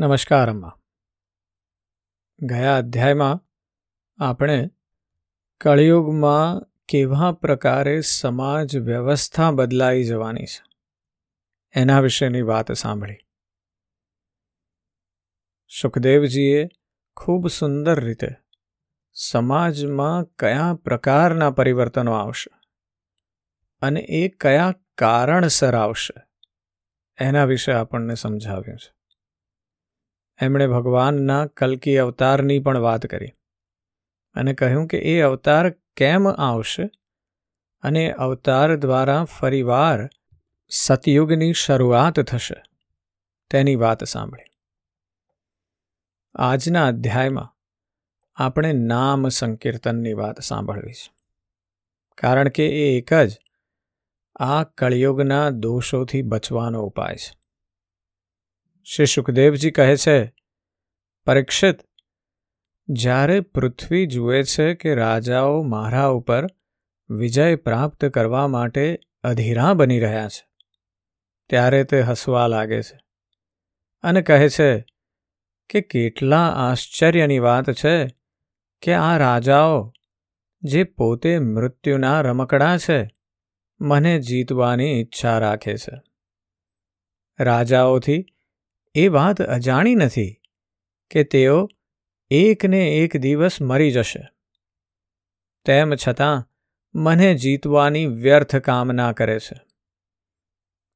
નમસ્કાર 0.00 0.50
અમ્મા 0.50 0.80
ગયા 2.42 2.76
અધ્યાયમાં 2.76 3.40
આપણે 4.18 4.70
કળિયુગમાં 5.60 6.66
કેવા 6.88 7.32
પ્રકારે 7.32 8.00
સમાજ 8.00 8.76
વ્યવસ્થા 8.76 9.50
બદલાઈ 9.50 10.04
જવાની 10.04 10.44
છે, 10.44 10.62
એના 11.74 12.00
વિશેની 12.00 12.42
વાત 12.42 12.72
સાંભળી. 12.72 13.16
સુખદેવજીએ 15.80 16.68
ખૂબ 17.16 17.48
સુંદર 17.48 18.04
રીતે 18.04 18.28
સમાજમાં 19.12 20.24
કયા 20.24 20.74
પ્રકારના 20.74 21.50
પરિવર્તનો 21.50 22.12
આવશે 22.12 22.60
અને 23.80 24.00
એ 24.00 24.28
કયા 24.28 24.74
કારણસર 24.98 25.74
આવશે 25.74 26.22
એના 27.18 27.44
વિશે 27.44 27.72
આપણને 27.72 28.14
સમજાવ્યું 28.14 28.78
છે. 28.78 28.97
એમણે 30.40 30.66
ભગવાનના 30.66 31.46
કલ્કી 31.46 31.98
અવતારની 31.98 32.58
પણ 32.58 32.78
વાત 32.78 33.06
કરી 33.06 33.28
અને 34.34 34.54
કહ્યું 34.54 34.86
કે 34.86 34.98
એ 34.98 35.20
અવતાર 35.20 35.70
કેમ 35.70 36.28
આવશે? 36.28 36.90
અને 37.82 38.12
અવતાર 38.12 38.76
દ્વારા 38.76 39.24
ફરીવાર 39.24 40.08
સતયુગની 40.68 41.52
શરૂઆત 41.52 42.20
થશે. 42.20 42.62
તેની 43.50 43.76
વાત 43.76 44.04
સાંભળી. 44.04 44.42
આજના 46.34 46.86
અધ્યાયમાં 46.86 47.54
આપણે 48.36 48.72
નામ 48.72 49.28
સંકીર્તનની 49.28 50.12
વાત 50.12 50.40
સાંભળવી 50.40 50.92
છે 50.92 51.12
કારણ 52.18 52.48
કે 52.48 52.66
એ 52.66 52.98
એક 52.98 53.14
જ 53.14 53.38
આ 54.36 54.64
કળિયુગના 54.64 55.50
દોષોથી 55.50 56.22
બચવાનો 56.22 56.82
ઉપાય 56.82 57.14
છે. 57.14 57.37
શ્રી 58.94 59.06
સુખદેવજી 59.06 59.70
કહે 59.70 59.96
છે, 59.96 60.32
પરીક્ષિત, 61.26 61.80
જ્યારે 62.88 63.40
પૃથ્વી 63.40 64.06
જુએ 64.06 64.42
છે 64.42 64.74
કે 64.74 64.94
રાજાઓ 64.94 65.62
મારા 65.62 66.06
ઉપર 66.06 66.46
વિજય 67.10 67.56
પ્રાપ્ત 67.56 68.04
કરવા 68.04 68.48
માટે 68.48 69.00
અધીરા 69.22 69.74
બની 69.74 70.00
રહ્યા 70.00 70.28
છે, 70.28 70.48
ત્યારે 71.48 71.84
તે 71.84 72.00
હસવા 72.00 72.46
લાગે 72.46 72.82
છે 72.82 72.98
અને 74.02 74.22
કહે 74.22 74.48
છે 74.48 74.84
કે 75.68 75.80
કેટલા 75.80 76.48
આશ્ચર્યની 76.48 77.38
વાત 77.38 77.70
છે 77.70 78.08
કે 78.82 78.94
આ 78.94 79.18
રાજાઓ, 79.18 79.92
જે 80.62 80.84
પોતે 80.84 81.38
મૃત્યુના 81.38 82.20
રમકડા 82.20 82.78
છે, 82.78 83.08
મને 83.80 84.18
જીતવાની 84.18 85.00
ઈચ્છા 85.00 85.38
રાખે 85.38 85.76
છે. 85.76 86.02
રાજાઓથી 87.40 88.26
એ 88.98 89.08
વાત 89.08 89.42
અજાણી 89.42 89.94
નથી 89.94 90.40
કે 91.10 91.24
તેઓ 91.24 91.68
એકને 92.30 92.88
એક 92.88 93.16
દિવસ 93.16 93.62
મરી 93.62 93.90
જશે. 93.90 94.28
તેમ 95.64 95.94
છતાં 96.08 96.48
મને 96.94 97.34
જીતવાની 97.34 98.06
વ્યર્થ 98.06 98.56
કામના 98.56 99.12
કરે 99.12 99.38
છે. 99.38 99.60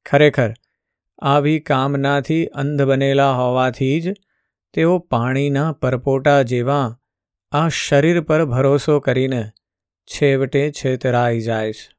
ખરેખર, 0.05 0.53
આવી 1.19 1.59
કામનાથી 1.59 2.45
અંધ 2.45 2.81
બનેલા 2.81 3.31
હોવાથી 3.31 4.01
જ 4.01 4.13
તેઓ 4.73 4.99
પાણીના 4.99 5.71
પરપોટા 5.71 6.41
જેવા 6.41 6.99
આ 7.51 7.67
શરીર 7.67 8.21
પર 8.21 8.45
ભરોસો 8.45 8.99
કરીને 8.99 9.51
છેવટે 10.05 10.71
છેતરાઈ 10.71 11.41
જાય 11.41 11.71
છે. 11.71 11.95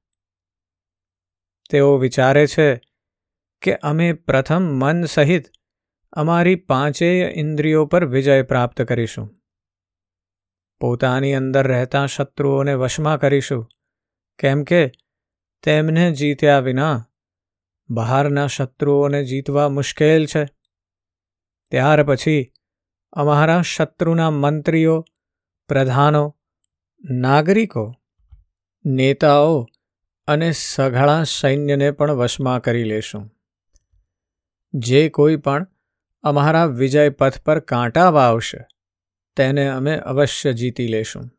તેઓ 1.71 1.97
વિચારે 1.97 2.47
છે 2.47 2.81
કે 3.63 3.77
અમે 3.77 4.13
પ્રથમ 4.13 4.63
મન 4.63 5.05
સહિત 5.05 5.54
અમારી 6.17 6.55
પાંચેય 6.55 7.33
ઇન્દ્રિયો 7.37 7.87
પર 7.87 8.05
વિજય 8.05 8.43
પ્રાપ્ત 8.43 8.83
કરીશું. 8.83 9.41
પોતાની 10.81 11.35
અંદર 11.35 11.67
રહેતા 11.67 12.07
શત્રુઓને 12.07 12.75
વશમાં 12.75 13.21
કરીશું. 13.21 13.69
કેમ 14.39 14.65
કે 14.65 14.93
તેમને 15.63 16.13
જીત્યા 16.13 16.59
વિના 16.59 17.07
બહારના 17.91 18.47
શત્રુઓને 18.47 19.25
જીતવા 19.25 19.69
મુશ્કેલ 19.69 20.27
છે. 20.27 20.45
ત્યાર 21.71 22.05
પછી 22.05 22.53
અમારા 23.13 23.63
શત્રુના 23.63 24.31
મંત્રીઓ, 24.31 25.05
પ્રધાનો, 25.69 26.37
નાગરિકો, 27.11 27.95
નેતાઓ 28.85 29.67
અને 30.27 30.53
સઘળા 30.53 31.23
સૈન્યને 31.23 31.91
પણ 31.91 32.11
વશમાં 32.11 32.63
કરી 32.63 32.85
લેશું. 32.85 33.31
જે 34.75 35.09
કોઈ 35.09 35.37
પણ 35.37 35.67
અમારા 36.25 36.65
વિજય 36.65 37.11
પથ 37.11 37.39
પર 37.39 37.59
કાંટા 37.61 38.11
વાવશે, 38.11 38.61
તેને 39.37 39.67
અમે 39.69 39.97
અવશ્ય 39.97 40.53
જીતી 40.53 40.89
લેશું. 40.89 41.31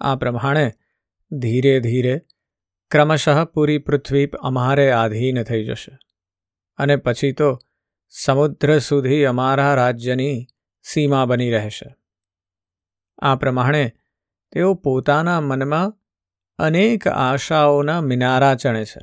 આ 0.00 0.16
પ્રમાણે 0.16 0.66
ધીરે 1.32 1.80
ધીરે 1.80 2.20
ક્રમશઃ 2.90 3.44
પૂરી 3.44 3.78
પૃથ્વી 3.78 4.26
અમારે 4.40 4.90
આધીન 4.92 5.42
થઈ 5.42 5.64
જશે 5.64 5.98
અને 6.78 6.96
પછી 6.96 7.32
તો 7.32 7.58
સમુદ્ર 8.12 8.78
સુધી 8.78 9.24
અમારા 9.24 9.74
રાજ્યની 9.74 10.46
સીમા 10.82 11.24
બની 11.24 11.50
રહેશે. 11.50 11.94
આ 13.22 13.34
પ્રમાણે 13.36 13.84
તેઓ 14.52 14.74
પોતાના 14.74 15.40
મનમાં 15.40 15.96
અનેક 16.58 17.08
આશાઓના 17.08 18.00
મિનારા 18.00 18.54
ચણે 18.54 18.84
છે 18.84 19.02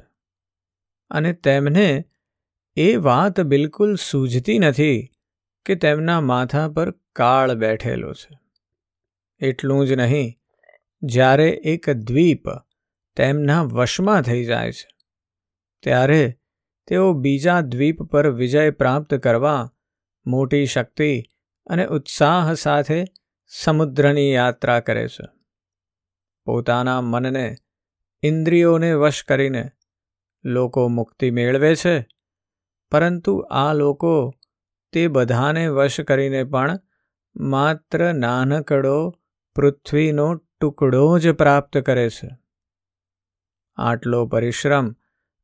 અને 1.11 1.33
તેમને 1.33 1.87
એ 2.77 2.95
વાત 2.95 3.39
બિલકુલ 3.41 3.95
સૂઝતી 3.95 4.59
નથી 4.59 5.09
કે 5.65 5.75
તેમના 5.75 6.21
માથા 6.21 6.69
પર 6.69 6.91
કાળ 6.91 7.53
બેઠેલો 7.53 8.13
છે. 8.13 8.39
એટલું 9.39 9.87
જ 9.87 9.93
નહીં, 9.93 10.35
જ્યારે 11.01 11.49
એક 11.49 11.89
દ્વીપ 11.89 12.49
તેમના 13.17 13.63
વશમાં 13.63 14.21
થઈ 14.21 14.43
જાય 14.45 14.71
છે, 14.71 14.87
ત્યારે 15.83 16.37
તેઓ 16.87 17.13
બીજા 17.13 17.61
દ્વીપ 17.61 18.03
પર 18.03 18.29
વિજય 18.29 18.69
પ્રાપ્ત 18.71 19.15
કરવા 19.15 19.71
મોટી 20.25 20.65
શક્તિ 20.65 21.23
અને 21.67 21.85
ઉત્સાહ 21.85 22.53
સાથે 22.53 23.03
સમુદ્રની 23.47 24.33
યાત્રા 24.33 24.79
કરે 24.79 25.07
છે. 25.07 25.25
પોતાના 26.45 27.01
મનને 27.01 27.55
ઇન્દ્રિયોને 28.23 28.93
વશ 28.93 29.23
કરીને 29.23 29.71
લોકો 30.43 30.87
મુક્તિ 30.87 31.31
મેળવે 31.31 31.75
છે 31.75 32.16
પરંતુ 32.91 33.47
આ 33.51 33.73
લોકો 33.73 34.33
તે 34.93 35.07
બધાને 35.07 35.67
વશ 35.67 36.01
કરીને 36.01 36.43
પણ 36.43 36.79
માત્ર 37.35 38.13
નાનકડો 38.13 39.13
પૃથ્વીનો 39.55 40.35
ટુકડો 40.35 41.19
જ 41.19 41.31
પ્રાપ્ત 41.31 41.77
કરે 41.77 42.09
છે. 42.09 42.29
આટલો 43.75 44.27
પરિશ્રમ 44.27 44.95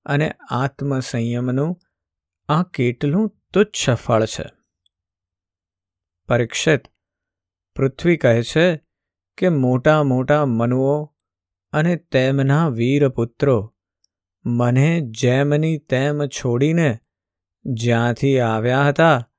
અને 0.06 0.34
આત્મસંયમનું 0.50 1.80
આ 2.50 2.64
કેટલું 2.64 3.40
તુચ્છ 3.54 3.90
ફળ 3.90 4.26
છે. 4.26 4.44
પરીક્ષિત 6.28 6.82
પૃથ્વી 7.76 8.18
કહે 8.18 8.44
છે 8.44 8.82
કે 9.38 9.50
મોટા 9.50 10.04
મોટા 10.04 10.46
મનુઓ 10.46 11.14
અને 11.72 11.96
તેમના 11.96 12.68
વીરપુત્રો 12.68 13.76
મને 14.46 15.02
જેમની 15.02 15.78
તેમ 15.78 16.26
છોડીને 16.26 17.00
જ્યાંથી 17.66 18.40
આવ્યા 18.40 18.88
હતા, 18.88 19.30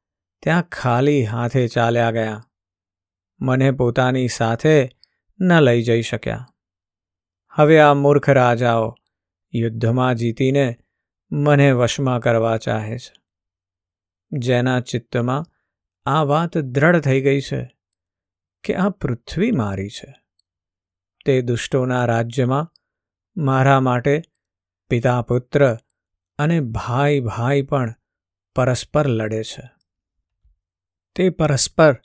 ત્યાં 0.43 0.63
ખાલી 0.63 1.25
હાથે 1.25 1.69
ચાલ્યા 1.69 2.11
ગયા. 2.11 2.43
મને 3.41 3.71
પોતાની 3.71 4.29
સાથે 4.29 4.89
ન 5.41 5.61
લઈ 5.61 5.83
જઈ 5.83 6.03
શક્યા. 6.03 6.47
હવે 7.51 7.81
આ 7.81 7.95
મૂર્ખ 7.95 8.31
રાજાઓ 8.31 8.95
યુદ્ધમાં 9.55 10.15
જીતીને 10.15 10.77
મને 11.33 11.73
વશમાં 11.73 12.21
કરવા 12.21 12.57
ચાહે 12.57 12.99
છે. 12.99 13.23
જેના 14.33 14.81
ચિત્તમાં 14.81 15.45
આ 16.05 16.23
વાત 16.23 16.59
દ્રઢ 16.59 17.01
થઈ 17.01 17.23
ગઈ 17.23 17.41
છે 17.41 17.77
કે 18.65 18.75
આ 18.75 18.89
પૃથ્વી 18.89 19.51
મારી 19.51 19.89
છે. 19.89 20.15
તે 21.27 21.43
દુષ્ટોના 21.43 22.05
રાજ્યમાં 22.05 22.73
મારા 23.37 23.81
માટે 23.81 24.23
પિતા 24.89 25.23
પુત્ર 25.23 25.77
અને 26.39 26.61
ભાઈ 26.61 27.21
ભાઈ 27.21 27.63
પણ 27.63 27.95
પરસ્પર 28.55 29.07
લડે 29.07 29.43
છે. 29.43 29.71
તે 31.15 31.31
પરસ્પર 31.31 32.01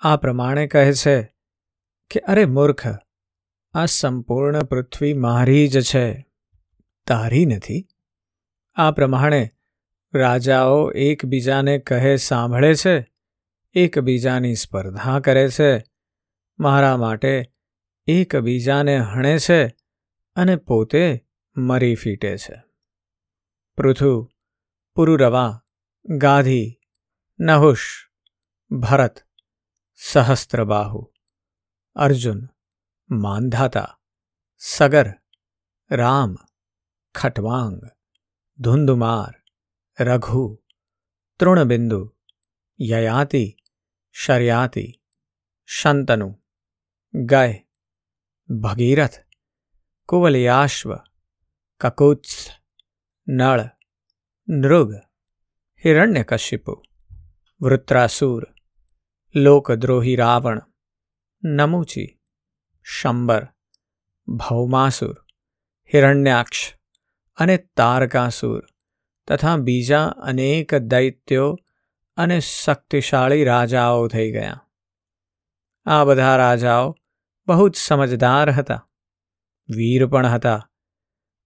આ 0.00 0.16
પ્રમાણે 0.16 0.66
કહે 0.66 0.92
છે 0.92 1.22
કે, 2.10 2.20
અરે 2.20 2.44
મૂર્ખ, 2.44 2.86
આ 3.74 3.84
સંપૂર્ણ 3.84 4.64
પૃથ્વી 4.64 5.14
મારી 5.14 5.68
જ 5.68 5.80
છે. 5.80 6.26
તારી 7.06 7.46
નથી. 7.46 7.88
આ 8.76 8.90
પ્રમાણે 8.90 9.50
રાજાઓ 10.14 10.90
એકબીજાને 10.90 11.78
કહે 11.78 12.16
સાંભળે 12.16 12.74
છે, 12.74 13.06
એકબીજાની 13.72 14.54
સ્પર્ધા 14.54 15.20
કરે 15.20 15.48
છે, 15.48 15.84
મારા 16.58 16.96
માટે 16.96 17.52
એકબીજાને 18.06 18.98
હણે 18.98 19.38
છે 19.38 19.66
અને 20.36 20.56
પોતે 20.56 21.26
મરી 21.56 21.94
ફીટે 21.94 22.36
છે. 22.36 22.62
પૃથુ 23.76 24.30
પુરુરવા 24.94 25.64
ગાધી, 26.16 26.80
નહુષ, 27.40 28.10
ભરત, 28.70 29.18
સહસ્ત્રબાહુ, 29.94 31.12
અર્જુન 31.94 32.48
માંધાતા 33.10 34.00
સગર, 34.56 35.14
રામ, 35.90 36.36
ખટવાંગ, 37.14 37.80
ધુંધુમાર, 38.58 39.34
રઘુ, 40.04 40.64
તૃણબિંદુ, 41.38 42.16
યયાતિ, 42.80 43.56
શર્યાતિ, 44.12 45.02
શંતનુ, 45.66 46.42
ગય, 47.14 47.66
ભગીરથ, 48.48 49.18
કુવલયાશ્વ, 50.06 50.94
કકુત્સ, 51.80 52.48
નળ, 53.28 53.68
નૃગ 54.48 55.07
હિરણ્યકશિપુ 55.84 56.72
વૃત્રાસુર 57.60 58.46
લોકદ્રોહી 59.34 60.16
રાવણ 60.16 60.60
નમુચી 61.42 62.06
શંબર 62.86 63.46
ભૌમાસુર 64.28 65.14
હિરણ્યાક્ષ 65.92 66.64
અને 67.38 67.56
તારકાસુર 67.76 68.60
તથા 69.28 69.56
બીજા 69.60 70.02
અનેક 70.26 70.76
દૈત્યો 70.88 71.48
અને 72.16 72.40
શક્તિશાળી 72.40 73.44
રાજાઓ 73.44 74.04
થઈ 74.08 74.28
ગયા 74.32 74.60
આ 75.86 76.02
બધા 76.04 76.36
રાજાઓ 76.36 76.94
બહુ 77.48 77.68
જ 77.68 77.84
સમજદાર 77.84 78.52
હતા 78.52 78.82
વીર 79.68 80.06
પણ 80.06 80.32
હતા 80.32 80.60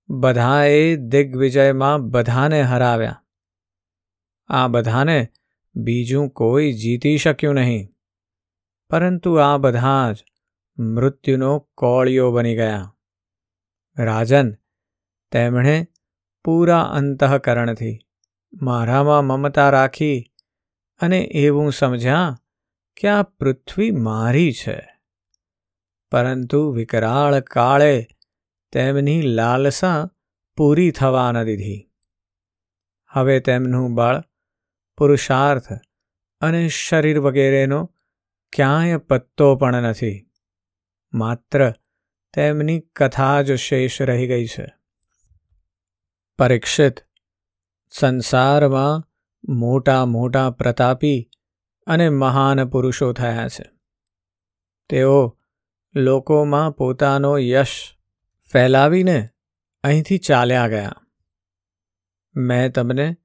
બધાએ 0.08 0.84
દિગ્વિજયમાં 1.08 2.08
બધાને 2.10 2.62
હરાવ્યા 2.68 3.21
આ 4.52 4.68
બધાને 4.68 5.28
બીજું 5.74 6.30
કોઈ 6.30 6.72
જીતી 6.72 7.16
શક્યું 7.16 7.54
નહીં. 7.54 7.88
પરંતુ 8.90 9.34
આ 9.34 9.56
બધા 9.56 10.12
જ 10.12 10.24
મૃત્યુનો 10.78 11.58
કોળિયો 11.58 12.32
બની 12.32 12.54
ગયા. 12.54 12.96
રાજન, 13.98 14.54
તેમણે 15.30 15.86
પૂરા 16.44 16.80
અંતઃકરણથી 16.80 17.98
મારામાં 18.62 19.24
મમતા 19.24 19.70
રાખી 19.70 20.24
અને 21.00 21.18
એવું 21.18 21.72
સમજ્યા 21.72 22.38
કે 22.96 23.08
આ 23.08 23.22
પૃથ્વી 23.22 23.90
મારી 23.90 24.52
છે. 24.52 24.88
પરંતુ 26.10 26.72
વિકરાળ 26.72 27.40
કાળે 27.40 28.06
તેમની 28.72 29.22
લાલસા 29.22 30.10
પૂરી 30.56 30.90
થવા 30.90 31.32
ન 31.32 31.44
દીધી. 31.44 31.90
હવે 33.08 33.40
તેમનું 33.40 33.94
બળ 33.94 34.22
પુરુષાર્થ 34.98 35.64
અને 36.40 36.68
શરીર 36.68 37.18
વગેરેનો 37.18 37.94
ક્યાંય 38.52 38.96
પત્તો 38.96 39.56
પણ 39.56 39.82
નથી. 39.82 40.30
માત્ર 41.12 41.72
તેમની 42.34 42.80
કથા 42.80 43.42
જ 43.42 43.54
શેષ 43.54 44.02
રહી 44.02 44.28
ગઈ 44.28 44.46
છે. 44.46 44.66
પરીક્ષિત 46.38 47.00
સંસારમાં 47.90 49.08
મોટા 49.48 50.04
મોટા 50.04 50.50
પ્રતાપી 50.50 51.30
અને 51.86 52.08
મહાન 52.08 52.68
પુરુષો 52.68 53.12
થયા 53.12 53.48
છે. 53.48 53.64
તેઓ 54.88 55.38
લોકોમાં 55.94 56.70
પોતાનો 56.70 57.38
યશ 57.38 57.96
ફેલાવીને 58.52 59.28
અહીંથી 59.82 60.18
ચાલ્યા 60.18 60.68
ગયા. 60.68 60.92
મેં 62.36 62.72
તમને 62.72 63.16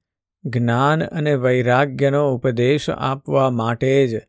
જ્ઞાન 0.48 1.04
અને 1.04 1.34
વૈરાગ્યનો 1.34 2.34
ઉપદેશ 2.34 2.90
આપવા 2.90 3.50
માટે 3.50 4.08
જ 4.08 4.20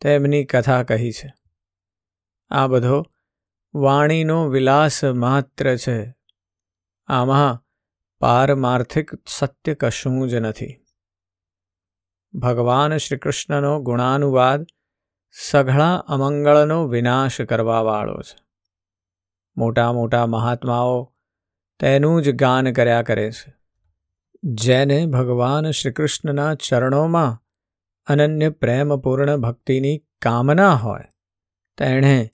તેમની 0.00 0.44
કથા 0.44 0.82
કહી 0.82 1.12
છે. 1.12 1.34
આ 2.50 2.66
બધો 2.66 3.02
વાણીનો 3.74 4.48
વિલાસ 4.48 5.04
માત્ર 5.04 5.76
છે. 5.76 6.14
આમાં 7.06 7.64
પારમાર્થિક 8.20 9.10
સત્ય 9.26 9.74
કશું 9.74 10.28
જ 10.28 10.34
નથી. 10.34 10.84
ભગવાન 12.34 12.96
શ્રી 12.96 13.18
કૃષ્ણનો 13.18 13.80
ગુણાનુવાદ 13.80 14.66
સઘળા 15.30 15.96
અમંગળનો 15.96 16.86
વિનાશ 16.86 17.40
કરવાવાળો 17.40 18.20
છે. 18.20 18.44
મોટા 19.56 19.92
મોટા 19.92 20.26
મહાત્માઓ 20.26 21.14
તેનું 21.78 22.22
જ 22.22 22.30
ગાન 22.30 22.72
કર્યા 22.72 23.02
કરે 23.02 23.32
છે. 23.32 23.63
જેને 24.52 25.06
ભગવાન 25.06 25.70
શ્રીકૃષ્ણના 25.70 26.54
ચરણોમાં 26.54 27.42
અનન્ય 28.06 28.50
પ્રેમપૂર્ણ 28.50 29.36
ભક્તિની 29.36 29.98
કામના 30.22 30.74
હોય, 30.74 31.04
તેણે 31.76 32.30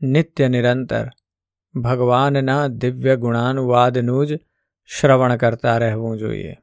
નિત્ય 0.00 0.48
નિરંતર 0.48 1.08
ભગવાનના 1.74 2.66
દિવ્ય 2.66 3.16
ગુણાનુવાદનું 3.16 4.26
જ 4.26 4.38
શ્રવણ 4.84 5.36
કરતા 5.36 5.78
રહેવું 5.78 6.18
જોઈએ. 6.18 6.54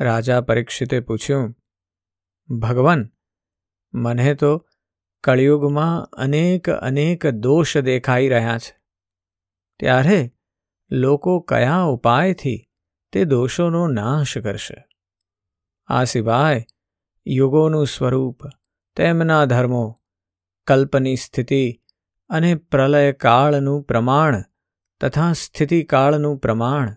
રાજા 0.00 0.40
પરીક્ષિતે 0.40 1.00
પૂછ્યું, 1.00 1.54
ભગવાન, 2.48 3.10
મને 3.94 4.34
તો 4.34 4.66
કળિયુગમાં 5.24 6.02
અનેક 6.02 6.70
અનેક 6.70 7.26
દોષ 7.26 7.78
દેખાઈ 7.78 8.28
રહ્યા 8.28 8.58
છે. 8.58 8.78
ત્યારે 9.80 10.32
લોકો 10.90 11.40
કયા 11.40 11.80
ઉપાયથી 11.80 12.67
તે 13.12 13.24
દોષોનો 13.24 13.86
નાશ 13.86 14.38
કરશે. 14.38 14.84
આ 15.86 16.04
સિવાય 16.04 16.66
યુગોનું 17.26 17.86
સ્વરૂપ, 17.86 18.38
તેમના 18.96 19.44
ધર્મો, 19.44 20.00
કલ્પની 20.66 21.16
સ્થિતિ 21.16 21.80
અને 22.28 22.54
પ્રલયકાળનું 22.54 23.82
પ્રમાણ 23.82 24.42
તથા 25.00 25.32
સ્થિતિકાળનું 25.32 26.38
પ્રમાણ 26.38 26.96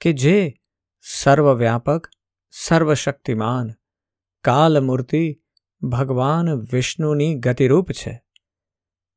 કે 0.00 0.12
જે 0.12 0.54
સર્વવ્યાપક, 1.00 2.10
સર્વશક્તિમાન, 2.50 3.70
કાલમૂર્તિ 4.44 5.42
ભગવાન 5.82 6.60
વિષ્ણુની 6.60 7.34
ગતિરૂપ 7.34 7.92
છે. 7.92 8.24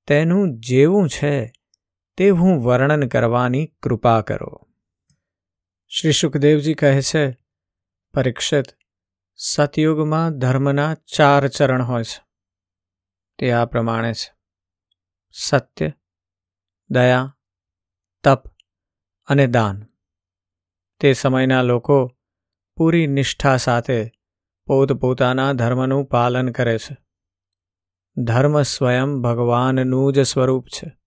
તેનું 0.07 0.59
જેવું 0.59 1.09
છે 1.09 1.51
તેવું 2.17 2.63
વર્ણન 2.63 3.07
કરવાની 3.07 3.65
કૃપા 3.65 4.21
કરો. 4.21 4.66
શ્રી 5.89 6.11
સુખદેવજી 6.11 6.73
કહે 6.73 7.01
છે, 7.01 7.37
પરીક્ષિત 8.13 8.65
સતયુગમાં 9.35 10.37
ધર્મના 10.37 10.93
ચાર 10.93 11.47
ચરણ 11.47 11.83
હોય 11.83 12.03
છે. 12.03 12.25
તે 13.39 13.51
આ 13.51 13.65
પ્રમાણે 13.65 14.13
છે. 14.13 14.35
સત્ય, 15.31 15.91
દયા, 16.89 17.37
તપ 18.23 18.43
અને 19.25 19.47
દાન. 19.47 19.85
તે 20.99 21.13
સમયના 21.13 21.61
લોકો 21.61 22.17
પૂરી 22.75 23.07
નિષ્ઠા 23.07 23.57
સાથે 23.57 24.11
પોતપોતાના 24.65 25.53
ધર્મનું 25.53 26.05
પાલન 26.05 26.51
કરે 26.51 26.77
છે. 26.77 26.97
ધર્મ 28.17 28.61
સ્વયં 28.61 29.21
ભગવાનનું 29.21 30.13
જ 30.13 30.19
સ્વરૂપ 30.19 30.67
છે. 30.67 30.97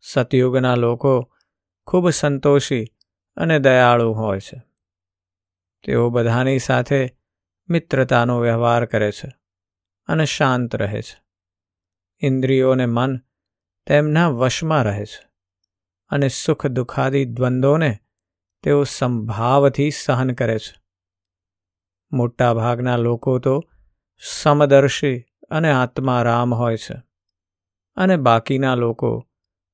સતયુગના 0.00 0.74
લોકો 0.74 1.32
ખૂબ 1.86 2.10
સંતોષી 2.10 2.84
અને 3.36 3.58
દયાળુ 3.58 4.12
હોય 4.12 4.40
છે. 4.40 4.62
તેઓ 5.84 6.10
બધાની 6.10 6.58
સાથે 6.58 7.16
મિત્રતાનો 7.68 8.40
વ્યવહાર 8.40 8.86
કરે 8.86 9.12
છે 9.12 9.28
અને 10.06 10.24
શાંત 10.24 10.76
રહે 10.76 11.02
છે. 11.02 11.22
ઇન્દ્રિયોને 12.26 12.86
મન 12.86 13.18
તેમના 13.86 14.28
વશમાં 14.28 14.82
રહે 14.82 15.04
છે 15.04 15.28
અને 16.08 16.28
સુખ 16.28 16.66
દુઃખાદી 16.66 17.24
દ્વંદ્વોને 17.24 17.98
તેઓ 18.62 18.84
સંભાવથી 18.84 19.90
સહન 19.90 20.30
કરે 20.30 20.58
છે. 20.58 20.82
મોટાભાગના 22.12 22.96
લોકો 22.96 23.38
તો 23.38 23.60
સમદર્શી 24.42 25.24
અને 25.50 25.72
આત્મારામ 25.72 26.54
હોય 26.54 26.76
છે 26.76 27.02
અને 27.96 28.16
બાકીના 28.16 28.74
લોકો 28.74 29.28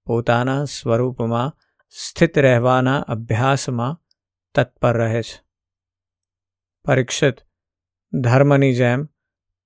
પોતાના 0.06 0.64
સ્વરૂપમાં 0.64 1.67
સ્થિત 1.94 2.36
રહેવાના 2.38 3.04
અભ્યાસમાં 3.08 3.98
તત્પર 4.54 4.96
રહે 5.02 5.22
છે 5.22 5.36
પરીક્ષિત 6.84 7.38
ધર્મની 8.12 8.74
જેમ 8.74 9.06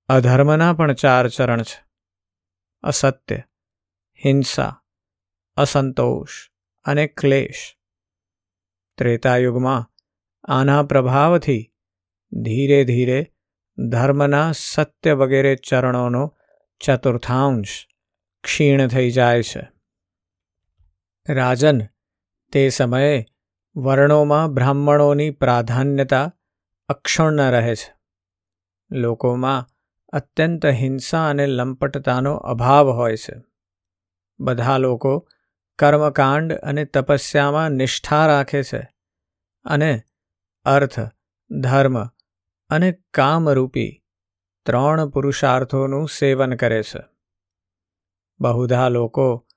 અધર્મના 0.09 0.73
પણ 0.73 0.95
ચાર 0.95 1.29
ચરણ 1.29 1.63
છે 1.63 1.77
અસત્ય 2.83 3.39
હિંસા 4.21 4.71
અસંતોષ 5.57 6.39
અને 6.85 7.05
ક્લેશ 7.13 7.63
ત્રેતાયુગમાં 8.97 9.89
આના 10.47 10.81
પ્રભાવથી 10.85 11.61
ધીરે 12.31 12.79
ધીરે 12.85 13.19
ધર્મના 13.77 14.47
સત્ય 14.53 15.13
વગેરે 15.15 15.55
ચરણોનો 15.61 16.25
ચતુર્થાંશ 16.81 17.75
ક્ષીણ 18.43 18.87
થઈ 18.87 19.09
જાય 19.11 19.43
છે 19.43 19.63
રાજન 21.27 21.79
તે 22.53 22.69
સમયે 22.69 23.25
વર્ણોમાં 23.75 24.53
બ્રાહ્મણોની 24.53 25.29
પ્રાધાન્યતા 25.29 26.33
અક્ષણ 26.89 27.51
રહે 27.51 27.75
છે. 27.75 27.95
લોકોમાં 28.91 29.67
અત્યંત 30.13 30.65
હિંસા 30.65 31.29
અને 31.29 31.47
લંપટતાનો 31.47 32.35
અભાવ 32.35 32.89
હોય 32.89 33.15
છે. 33.15 33.35
બધા 34.39 34.77
લોકો 34.77 35.29
કર્મકાંડ 35.79 36.53
અને 36.53 36.85
તપસ્યામાં 36.85 37.69
નિષ્ઠા 37.69 38.27
રાખે 38.27 38.63
છે 38.63 38.89
અને 39.65 40.01
અર્થ, 40.65 40.99
ધર્મ 41.51 42.05
અને 42.69 42.91
કામરૂપી 42.91 44.03
ત્રણ 44.65 45.09
પુરુષાર્થોનું 45.09 46.09
સેવન 46.09 46.55
કરે 46.55 46.83
છે. 46.83 47.01
બહુધા 48.39 48.89
લોકો 48.89 49.47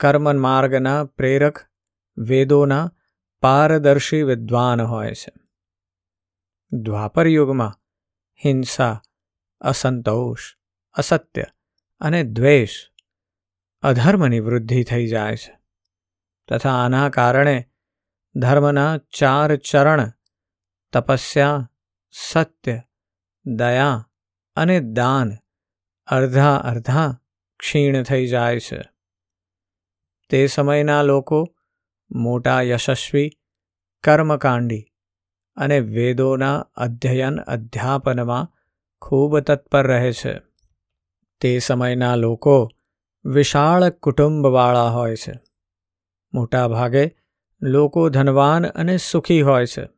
કર્મ 0.00 0.40
માર્ગના 0.40 1.04
પ્રેરક 1.04 1.58
વેદોના 2.18 2.94
પારદર્શી 3.42 4.22
વિદ્વાન 4.22 4.80
હોય 4.80 5.14
છે. 5.14 5.32
દ્વાપર 6.72 7.26
યુગમાં 7.26 7.80
હિંસા, 8.44 9.02
અસંતોષ, 9.60 10.56
અસત્ય 10.94 11.44
અને 12.00 12.22
દ્વેષ 12.22 12.90
અધર્મની 13.82 14.40
વૃદ્ધિ 14.40 14.84
થઈ 14.84 15.06
જાય 15.06 15.36
છે 15.36 15.58
તથા 16.48 16.84
આના 16.84 17.08
કારણે 17.08 17.70
ધર્મના 18.34 18.98
ચાર 18.98 19.56
ચરણ 19.56 20.12
તપસ્યા, 20.92 21.70
સત્ય, 22.10 22.82
દયા 23.46 24.10
અને 24.56 24.80
દાન 24.80 25.32
અર્ધા 26.06 26.56
અર્ધા 26.56 27.20
ક્ષીણ 27.58 28.02
થઈ 28.02 28.26
જાય 28.26 28.60
છે. 28.60 28.82
તે 30.28 30.46
સમયના 30.46 31.02
લોકો 31.02 31.55
મોટા 32.10 32.60
યશસ્વી 32.60 33.30
કર્મકાંડી 34.04 34.86
અને 35.56 35.80
વેદોના 35.80 36.58
અધ્યયન 36.58 37.40
અધ્યાપનમાં 37.40 38.52
ખૂબ 39.02 39.38
તત્પર 39.38 39.86
રહે 39.86 40.12
છે. 40.12 40.40
તે 41.40 41.58
સમયના 41.58 42.16
લોકો 42.16 42.70
વિશાળ 43.24 43.88
કુટુંબવાળા 43.88 44.88
હોય 44.88 45.16
છે. 45.16 45.32
મોટા 46.34 46.68
ભાગે 46.68 47.16
લોકો 47.62 48.08
ધનવાન 48.08 48.66
અને 48.66 48.96
સુખી 48.96 49.42
હોય 49.42 49.66
છે. 49.66 49.88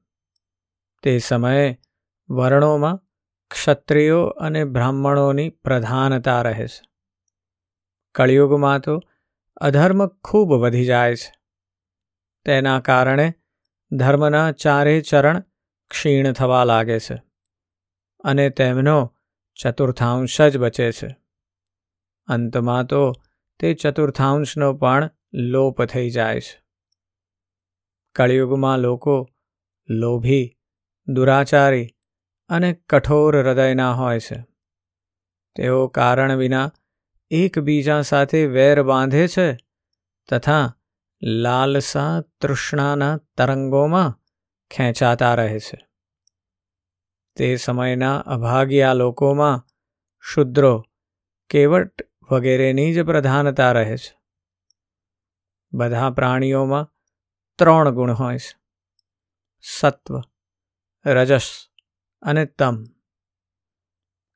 તે 1.03 1.19
સમયે 1.19 1.79
વર્ણોમાં 2.31 3.01
ક્ષત્રિયો 3.51 4.23
અને 4.23 4.65
બ્રાહ્મણોની 4.65 5.49
પ્રધાનતા 5.49 6.43
રહે 6.43 6.67
છે. 6.67 6.89
કળિયુગમાં 8.15 8.81
તો 8.81 9.01
અધર્મ 9.57 10.07
ખૂબ 10.07 10.53
વધી 10.53 10.85
જાય 10.85 11.15
છે. 11.15 11.38
તેના 12.49 12.81
કારણે 12.81 13.35
ધર્મના 13.93 14.53
ચારે 14.53 15.01
ચરણ 15.01 15.43
ક્ષીણ 15.91 16.33
થવા 16.33 16.65
લાગે 16.65 17.01
છે 17.01 17.23
અને 18.25 18.51
તેમનો 18.51 19.17
ચતુર્થાંશ 19.55 20.41
જ 20.41 20.57
બચે 20.57 20.93
છે. 20.93 21.17
અંતમાં 22.27 22.87
તો 22.87 23.13
તે 23.61 23.75
ચતુર્થાંશનો 23.75 24.73
પણ 24.73 25.11
લોપ 25.33 25.85
થઈ 25.85 26.11
જાય 26.11 26.41
છે. 26.41 26.65
કળિયુગમાં 28.15 28.79
લોકો 28.79 29.29
લોભી, 29.89 30.57
દુરાચારી 31.09 31.89
અને 32.49 32.73
કઠોર 32.73 33.43
હૃદયના 33.43 33.93
હોય 33.93 34.21
છે. 34.21 34.45
તેઓ 35.57 35.89
કારણ 35.89 36.37
વિના 36.37 36.73
એકબીજા 37.31 38.03
સાથે 38.03 38.47
વેર 38.47 38.83
બાંધે 38.83 39.29
છે 39.29 39.57
તથા 40.29 40.78
લાલસા 41.23 42.21
તૃષ્ણાના 42.41 43.17
તરંગોમાં 43.17 44.21
ખેંચાતા 44.71 45.35
રહે 45.35 45.59
છે. 45.59 45.89
તે 47.37 47.57
સમયના 47.57 48.19
અભાગ્યા 48.19 48.93
લોકોમાં 48.93 49.67
શુદ્રો, 50.21 50.85
કેવટ 51.51 52.03
વગેરેની 52.31 52.95
જ 52.95 53.03
પ્રધાનતા 53.03 53.73
રહે 53.73 53.97
છે. 53.97 54.19
બધા 55.73 56.11
પ્રાણીઓમાં 56.11 56.95
ત્રણ 57.59 57.91
ગુણ 57.91 58.13
હોય 58.13 58.39
છે. 58.39 58.59
સત્વ, 59.61 60.21
રજસ 61.07 61.69
અને 62.23 62.45
તમ. 62.45 62.85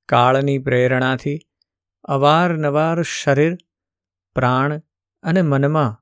કાળની 0.09 0.59
પ્રેરણાથી 0.59 1.39
અવારનવાર 2.05 3.03
શરીર, 3.03 3.57
પ્રાણ 4.35 4.79
અને 5.23 5.43
મનમાં 5.43 6.02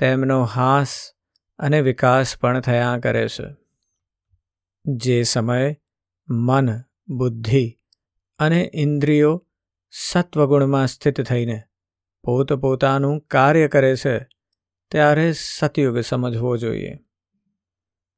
તેમનો 0.00 0.44
હાસ 0.44 1.12
અને 1.58 1.80
વિકાસ 1.80 2.36
પણ 2.40 2.60
થયા 2.60 2.98
કરે 3.02 3.28
છે. 3.28 3.56
જે 4.84 5.22
સમયે 5.22 5.80
મન, 6.28 6.68
બુદ્ધિ 7.08 7.78
અને 8.38 8.70
ઇન્દ્રિયો 8.74 9.46
સત્વગુણમાં 9.90 10.86
સ્થિત 10.86 11.20
થઈને 11.20 11.62
પોતપોતાનું 12.24 13.20
કાર્ય 13.20 13.68
કરે 13.68 13.96
છે, 13.96 14.18
ત્યારે 14.90 15.32
સતયુગ 15.32 15.98
સમજવો 15.98 16.56
જોઈએ. 16.56 16.98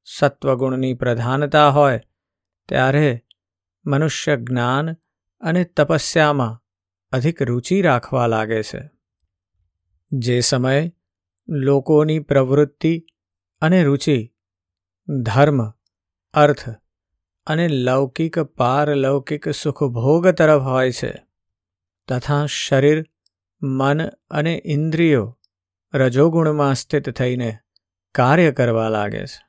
સત્વગુણની 0.04 0.94
પ્રધાનતા 0.94 1.68
હોય, 1.68 2.00
ત્યારે 2.68 3.24
મનુષ્ય 3.86 4.36
જ્ઞાન 4.36 4.92
અને 5.40 5.64
તપસ્યામાં 5.64 6.62
અધિક 7.12 7.42
રુચિ 7.42 7.82
રાખવા 7.82 8.26
લાગે 8.26 8.62
છે. 8.62 8.90
જે 10.12 10.40
સમયે 10.40 10.92
લોકોની 11.54 12.18
પ્રવૃત્તિ 12.18 13.06
અને 13.60 13.84
રુચિ, 13.84 14.32
ધર્મ, 15.22 15.70
અર્થ 16.34 16.70
અને 17.46 17.68
લૌકિક, 17.68 18.38
પારલૌકિક 18.38 19.48
સુખભોગ 19.48 20.28
તરફ 20.28 20.62
હોય 20.62 20.92
છે 20.92 21.12
તથા 22.08 22.46
શરીર, 22.46 23.04
મન 23.62 24.06
અને 24.08 24.62
ઇન્દ્રિયો 24.64 25.38
રજોગુણમાં 25.94 26.74
સ્થિત 26.74 27.10
થઈને 27.10 27.58
કાર્ય 28.14 28.52
કરવા 28.52 28.88
લાગે 28.88 29.26
છે. 29.26 29.46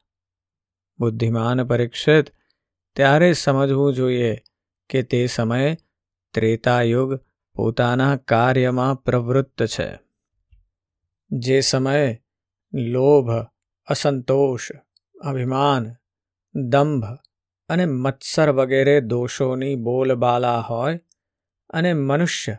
બુદ્ધિમાન 0.99 1.63
પરીક્ષિત 1.63 2.25
ત્યારે 2.95 3.33
સમજવું 3.33 3.93
જોઈએ 3.93 4.37
કે 4.89 5.01
તે 5.01 5.27
સમયે 5.27 5.77
ત્રેતાયુગ 6.33 7.19
પોતાના 7.55 8.15
કાર્યમાં 8.15 8.95
પ્રવૃત્ત 8.95 9.65
છે. 9.65 10.02
જે 11.39 11.59
સમયે 11.59 12.23
લોભ, 12.73 13.31
અસંતોષ, 13.85 14.71
અભિમાન, 15.21 15.93
દંભ 16.55 17.05
અને 17.69 17.85
મત્સર 17.85 18.49
વગેરે 18.49 19.01
દોષોની 19.01 19.75
બોલબાલા 19.75 20.59
હોય 20.59 20.99
અને 21.69 21.93
મનુષ્ય 21.93 22.57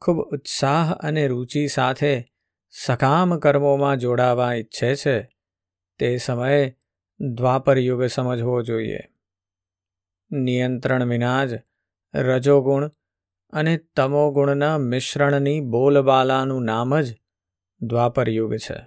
ખૂબ 0.00 0.16
ઉત્સાહ 0.16 0.92
અને 0.92 1.28
રુચિ 1.28 1.68
સાથે 1.68 2.24
સકામ 2.68 3.38
કર્મોમાં 3.38 3.96
જોડાવા 3.96 4.54
ઈચ્છે 4.54 4.94
છે, 4.94 5.28
તે 5.98 6.16
સમયે 6.16 6.76
દ્વાપર 7.20 7.78
યુગ 7.78 8.04
સમજવો 8.04 8.62
જોઈએ. 8.62 9.00
નિયંત્રણ 10.30 11.04
વિના 11.04 11.44
જ 11.44 11.50
રજોગુણ 12.14 12.90
અને 13.50 13.76
તમોગુણના 13.76 14.78
મિશ્રણની 14.78 15.60
બોલબાલાનું 15.60 16.64
નામ 16.64 17.00
જ 17.00 17.14
દ્વાપર 17.80 18.28
યુગ 18.28 18.56
છે, 18.56 18.78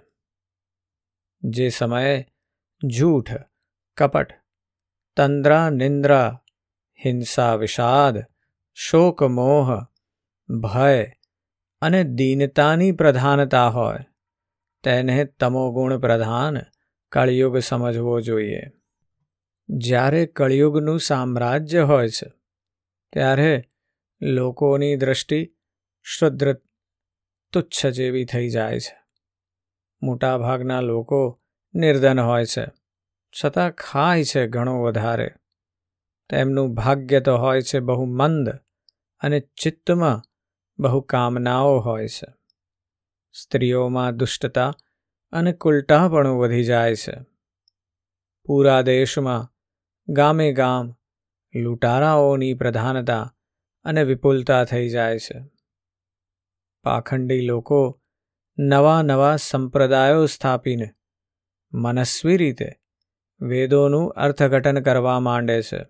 જે 1.42 1.68
સમયે 1.68 2.26
જૂઠ, 2.84 3.32
કપટ, 3.96 4.32
તંદ્રા, 5.16 5.70
નિંદ્રા, 5.70 6.42
હિંસા, 7.04 7.54
વિષાદ, 7.54 8.22
શોક, 8.74 9.22
મોહ, 9.22 9.68
ભય 10.48 11.12
અને 11.80 12.04
દીનતાની 12.04 12.92
પ્રધાનતા 12.92 13.68
હોય, 13.68 14.04
તેને 14.82 15.24
તમોગુણ 15.24 15.98
પ્રધાન 15.98 16.58
કળિયુગ 17.12 17.58
સમજવો 17.58 18.20
જોઈએ. 18.20 18.62
જ્યારે 19.68 20.26
કળિયુગનું 20.26 21.00
સામ્રાજ્ય 21.00 21.82
હોય 21.82 22.08
છે, 22.08 22.28
ત્યારે 23.12 23.64
લોકોની 24.22 24.96
દ્રષ્ટિ 24.96 25.54
શુદ્ર 26.02 26.54
તુચ્છ 27.52 27.86
જેવી 27.86 28.24
થઈ 28.24 28.48
જાય 28.48 28.80
છે. 28.80 29.02
મોટાભાગના 30.02 30.80
લોકો 30.80 31.40
નિર્ધન 31.74 32.20
હોય 32.20 32.44
છે. 32.44 32.66
છતાં 33.44 33.70
ખાય 33.70 34.24
છે 34.24 34.46
ઘણું 34.46 34.82
વધારે. 34.82 35.30
તેમનું 36.30 36.74
ભાગ્ય 36.74 37.20
તો 37.20 37.36
હોય 37.36 37.62
છે 37.62 37.80
બહુ 37.80 38.04
મંદ 38.04 38.48
અને 39.20 39.40
ચિત્તમાં 39.40 40.22
બહુ 40.78 41.00
કામનાઓ 41.00 41.78
હોય 41.78 42.08
છે. 42.08 42.26
સ્ત્રીઓમાં 43.32 44.16
દુષ્ટતા 44.16 44.72
અને 45.32 45.52
કુલટાપણું 45.52 46.38
વધી 46.38 46.64
જાય 46.64 46.94
છે. 46.94 47.12
પૂરા 48.44 48.82
દેશમાં 48.82 49.54
ગામે 50.08 50.52
ગામ 50.52 50.94
લૂંટારાઓની 51.54 52.54
પ્રધાનતા 52.54 53.36
અને 53.84 54.02
વિપુલતા 54.02 54.64
થઈ 54.64 54.88
જાય 54.88 55.18
છે. 55.18 55.51
પાખંડી 56.84 57.40
લોકો 57.40 58.00
નવા 58.58 59.02
નવા 59.02 59.36
સંપ્રદાયો 59.36 60.26
સ્થાપીને 60.26 60.90
મનસ્વી 61.72 62.36
રીતે 62.36 62.70
વેદોનું 63.40 64.10
અર્થઘટન 64.10 64.80
કરવા 64.80 65.20
માંડે 65.20 65.62
છે 65.62 65.86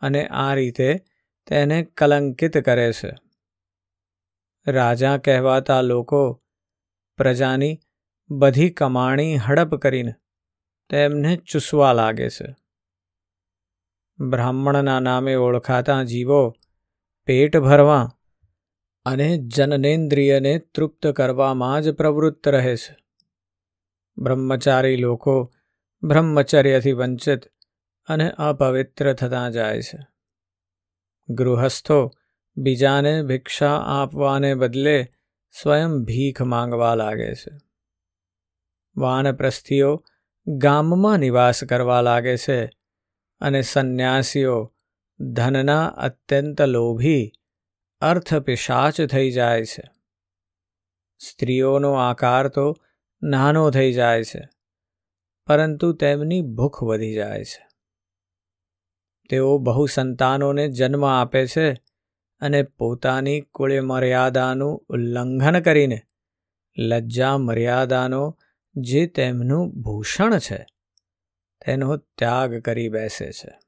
અને 0.00 0.26
આ 0.26 0.54
રીતે 0.54 0.94
તેને 1.46 1.82
કલંકિત 1.82 2.58
કરે 2.58 2.92
છે. 2.92 3.14
રાજા 4.66 5.18
કહેવાતા 5.18 5.80
લોકો 5.80 6.42
પ્રજાની 7.16 7.80
બધી 8.30 8.70
કમાણી 8.70 9.36
હડપ 9.36 9.74
કરીને 9.74 10.14
તેમને 10.90 11.36
ચૂસવા 11.36 11.92
લાગે 11.92 12.28
છે. 12.28 12.54
બ્રાહ્મણના 14.20 15.00
નામે 15.00 15.34
ઓળખાતા 15.34 16.02
જીવો 16.02 16.54
પેટ 17.24 17.56
ભરવા 17.56 18.08
અને 19.04 19.38
જનનેન્દ્રિયને 19.38 20.58
તૃપ્ત 20.58 21.06
કરવામાં 21.06 21.82
જ 21.82 21.90
પ્રવૃત્ત 21.90 22.48
રહે 22.48 22.76
છે. 22.76 22.96
બ્રહ્મચારી 24.18 24.96
લોકો 24.96 25.52
બ્રહ્મચર્યથી 26.02 26.92
વંચિત 26.92 27.40
અને 28.06 28.30
અપવિત્ર 28.30 29.12
થતા 29.12 29.50
જાય 29.50 29.82
છે. 29.82 29.98
ગૃહસ્થો 31.28 32.10
બીજાને 32.56 33.22
ભિક્ષા 33.22 33.76
આપવાને 33.86 34.54
બદલે 34.54 35.06
સ્વયં 35.62 36.04
ભીખ 36.04 36.42
માંગવા 36.42 36.94
લાગે 36.94 37.34
છે. 37.34 37.58
વાનપ્રસ્થીઓ 38.96 40.04
ગામમાં 40.46 41.18
નિવાસ 41.18 41.64
કરવા 41.64 42.00
લાગે 42.00 42.36
છે 42.36 42.64
અને 43.40 43.62
સંન્યાસીઓ 43.62 44.74
ધનના 45.20 45.86
અત્યંત 45.86 46.62
લોભી 46.62 47.32
અર્થ 48.02 48.34
પિશાચ 48.34 49.00
થઈ 49.00 49.30
જાય 49.30 49.64
છે. 49.64 49.82
સ્ત્રીઓનો 51.18 51.92
આકાર 51.92 52.48
તો 52.48 52.74
નાનો 53.22 53.70
થઈ 53.70 53.92
જાય 53.92 54.24
છે, 54.24 54.48
પરંતુ 55.46 55.92
તેમની 55.92 56.42
ભૂખ 56.42 56.82
વધી 56.82 57.14
જાય 57.14 57.44
છે. 57.44 57.68
તેઓ 59.28 59.58
બહુ 59.58 59.86
સંતાનોને 59.86 60.68
જન્મ 60.68 61.04
આપે 61.04 61.46
છે 61.46 61.72
અને 62.40 62.62
પોતાની 62.62 63.40
કુળ 63.40 63.80
મર્યાદાનું 63.82 64.86
ઉલ્લંઘન 64.88 65.60
કરીને 65.60 66.00
લજ્જા 66.78 67.38
મર્યાદાનો 67.38 68.38
જે 68.76 69.06
તેમનું 69.06 69.70
ભૂષણ 69.70 70.38
છે, 70.38 70.66
તેનો 71.66 71.96
ત્યાગ 71.96 72.54
કરી 72.54 72.88
બેસે 72.88 73.32
છે. 73.32 73.58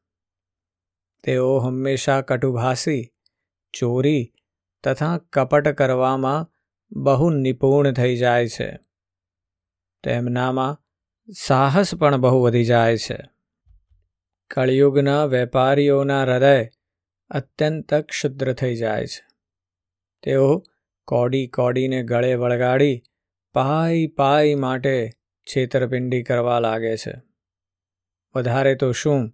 તેઓ 1.24 1.58
હંમેશા 1.58 2.20
કટુભાસી 2.20 3.13
ચોરી 3.78 4.32
તથા 4.84 5.18
કપટ 5.18 5.68
કરવામાં 5.68 6.50
બહુ 6.92 7.30
નિપુણ 7.30 7.92
થઈ 7.92 8.16
જાય 8.16 8.48
છે. 8.48 8.78
તેમનામાં 10.02 10.80
સાહસ 11.32 11.94
પણ 11.94 12.16
બહુ 12.16 12.42
વધી 12.42 12.64
જાય 12.64 12.96
છે. 12.96 13.18
કળિયુગના 14.50 15.24
વેપારીઓના 15.24 16.22
હૃદય 16.22 16.68
અત્યંત 17.30 17.94
ક્ષુદ્ર 17.94 18.52
થઈ 18.52 18.76
જાય 18.76 19.06
છે. 19.06 19.26
તેઓ 20.22 20.62
કોડી 21.04 21.46
કોડીને 21.46 22.02
ગળે 22.02 22.34
વળગાડી 22.34 23.02
પાઈ 23.52 24.06
પાઈ 24.06 24.54
માટે 24.54 25.10
છેતરપિંડી 25.42 26.22
કરવા 26.22 26.58
લાગે 26.58 26.96
છે. 26.96 27.22
વધારે 28.34 28.74
તો 28.74 28.92
શું? 28.92 29.32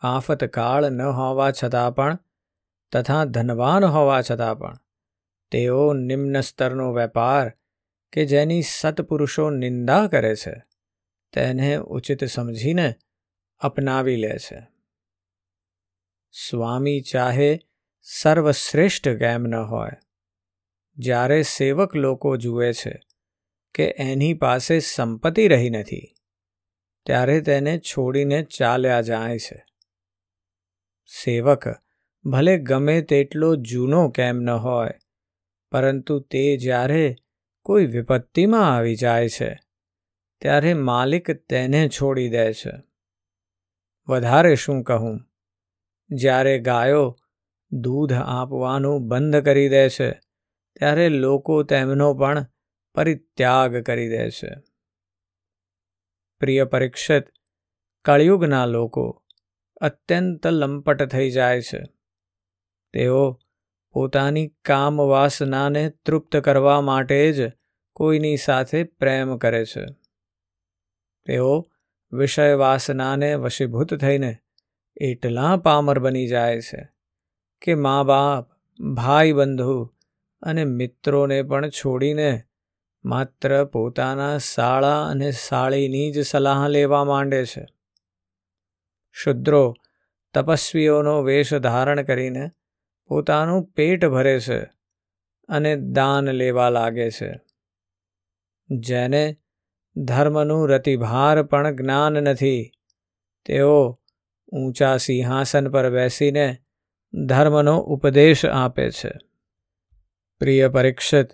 આફત 0.00 0.44
કાળ 0.44 0.90
ન 0.90 1.02
હોવા 1.02 1.50
છતાં 1.50 1.94
પણ 1.94 2.18
તથા 2.92 3.24
ધનવાન 3.24 3.84
હોવા 3.84 4.22
છતાં 4.22 4.58
પણ. 4.58 4.78
તેઓ 5.50 5.92
નિમ્ન 5.92 6.40
સ્તરનો 6.40 6.92
વેપાર 6.92 7.52
કે 8.12 8.24
જેની 8.24 8.62
સત્પુરુષો 8.62 9.50
નિંદા 9.50 10.06
કરે 10.06 10.36
છે, 10.36 10.54
તેને 11.32 11.76
ઉચિત 11.76 12.24
સમજીને 12.24 12.94
અપનાવી 13.58 14.16
લે 14.16 14.38
છે. 14.38 14.66
સ્વામી 16.32 17.00
ચાહે 17.00 17.60
સર્વશ્રેષ્ઠ 18.02 19.08
કેમ 19.08 19.42
ન 19.42 19.54
હોય. 19.54 19.90
જ્યારે 20.96 21.42
સેવક 21.42 21.96
લોકો 21.96 22.36
જુએ 22.36 22.72
છે 22.72 23.00
કે 23.74 23.94
એની 23.98 24.34
પાસે 24.34 24.78
સંપત્તિ 24.80 25.48
રહી 25.48 25.70
નથી, 25.70 26.14
ત્યારે 27.06 27.40
તેને 27.40 27.78
છોડીને 27.78 28.42
ચાલ્યા 28.42 29.00
જાય 29.00 29.38
છે. 29.38 29.64
સેવક 31.24 31.68
ભલે 32.30 32.58
ગમે 32.58 33.00
તેટલો 33.00 33.56
જૂનો 33.56 34.08
કેમ 34.08 34.36
ન 34.36 34.50
હોય, 34.50 34.90
પરંતુ 35.72 36.18
તે 36.20 36.56
જ્યારે 36.56 37.16
કોઈ 37.62 37.86
વિપત્તિમાં 37.86 38.76
આવી 38.76 38.96
જાય 38.96 39.28
છે, 39.28 39.58
ત્યારે 40.40 40.74
માલિક 40.74 41.30
તેને 41.30 41.88
છોડી 41.88 42.28
દે 42.28 42.52
છે. 42.52 42.70
વધારે 44.08 44.54
શું 44.54 44.82
કહું? 44.82 45.20
જ્યારે 46.10 46.58
ગાયો 46.58 47.18
દૂધ 47.72 48.12
આપવાનું 48.12 49.08
બંધ 49.08 49.36
કરી 49.36 49.68
દે 49.68 49.88
છે, 49.88 50.10
ત્યારે 50.78 51.08
લોકો 51.08 51.62
તેમનો 51.62 52.14
પણ 52.14 52.46
પરિત્યાગ 52.94 53.76
કરી 53.76 54.08
દે 54.08 54.30
છે. 54.30 54.54
પ્રિય 56.38 56.64
પરીક્ષિત, 56.64 57.24
કળિયુગના 58.04 58.66
લોકો 58.66 59.22
અત્યંત 59.80 60.46
લંપટ 60.46 61.02
થઈ 61.02 61.30
જાય 61.30 61.60
છે. 61.60 61.95
તેઓ 62.96 63.40
પોતાની 63.92 64.48
કામ 64.64 64.96
વાસનાને 64.98 65.90
તૃપ્ત 65.90 66.36
કરવા 66.36 66.80
માટે 66.80 67.32
જ 67.32 67.52
કોઈની 67.92 68.36
સાથે 68.36 68.84
પ્રેમ 68.84 69.36
કરે 69.36 69.64
છે. 69.64 69.84
તેઓ 71.26 71.66
વિષય 72.12 72.54
વાસનાને 72.54 73.34
વશીભૂત 73.34 73.94
થઈને 73.94 74.36
એટલા 75.00 75.56
પામર 75.56 75.98
બની 75.98 76.26
જાય 76.26 76.60
છે 76.60 76.88
કે 77.62 77.74
મા 77.74 78.02
બાપ 78.02 78.50
ભાઈ 78.82 79.32
બંધુ 79.32 79.94
અને 80.42 80.64
મિત્રોને 80.64 81.42
પણ 81.42 81.68
છોડીને 81.68 82.42
માત્ર 83.04 83.64
પોતાના 83.64 84.38
શાળા 84.38 85.06
અને 85.06 85.30
સાળીની 85.30 86.12
જ 86.12 86.26
સલાહ 86.26 86.68
લેવા 86.68 87.04
માંડે 87.04 87.44
છે. 87.44 87.66
શુદ્રો, 89.12 89.74
તપસ્વીઓનો 90.34 91.22
વેશ 91.22 91.54
ધારણ 91.54 92.02
કરીને 92.02 92.50
પોતાનું 93.06 93.64
પેટ 93.64 94.06
ભરે 94.06 94.40
છે 94.40 94.60
અને 95.48 95.76
દાન 95.76 96.24
લેવા 96.24 96.68
લાગે 96.68 97.10
છે. 97.10 97.40
જેને 98.70 99.36
ધર્મનું 99.96 100.68
રતિભાર 100.68 101.42
પણ 101.42 101.76
જ્ઞાન 101.76 102.12
નથી, 102.12 102.70
તેઓ 103.44 104.00
ઊંચા 104.52 104.96
સિંહાસન 104.96 105.68
પર 105.68 105.90
બેસીને 105.90 106.56
ધર્મનો 107.26 107.78
ઉપદેશ 107.78 108.46
આપે 108.46 108.90
છે. 108.90 109.12
પ્રિય 110.38 110.68
પરીક્ષિત, 110.68 111.28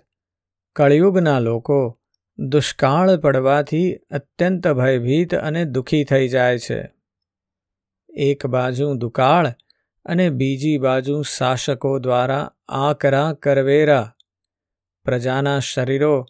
કળિયુગના 0.75 1.39
લોકો 1.39 1.99
દુષ્કાળ 2.37 3.17
પડવાથી 3.17 3.93
અત્યંત 3.93 4.67
ભયભીત 4.67 5.35
અને 5.35 5.65
દુઃખી 5.65 6.03
થઈ 6.03 6.27
જાય 6.27 6.57
છે. 6.57 6.93
એક 8.09 8.45
બાજુ 8.45 8.93
દુકાળ 8.93 9.47
અને 10.05 10.29
બીજી 10.29 10.77
બાજુ 10.77 11.21
શાસકો 11.21 11.99
દ્વારા 11.99 12.51
આકરા 12.67 13.33
કરવેરા. 13.33 14.15
પ્રજાના 15.05 15.59
શરીરો 15.59 16.25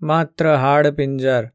માત્ર 0.00 0.56
હાડપિંજર 0.56 1.46